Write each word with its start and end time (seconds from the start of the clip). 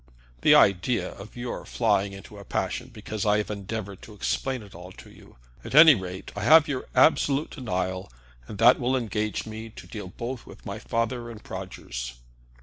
"The 0.41 0.55
idea 0.55 1.09
of 1.11 1.35
your 1.37 1.63
flying 1.63 2.11
into 2.11 2.39
a 2.39 2.43
passion 2.43 2.87
because 2.91 3.23
I 3.23 3.37
have 3.37 3.51
endeavored 3.51 4.01
to 4.01 4.15
explain 4.15 4.63
it 4.63 4.73
all 4.73 4.91
to 4.93 5.11
you! 5.11 5.35
At 5.63 5.75
any 5.75 5.93
rate 5.93 6.31
I 6.35 6.43
have 6.43 6.67
your 6.67 6.87
absolute 6.95 7.51
denial, 7.51 8.11
and 8.47 8.57
that 8.57 8.79
will 8.79 8.95
enable 8.95 9.39
me 9.47 9.69
to 9.69 9.85
deal 9.85 10.07
both 10.07 10.47
with 10.47 10.65
my 10.65 10.79
father 10.79 11.29
and 11.29 11.43
Prodgers." 11.43 12.15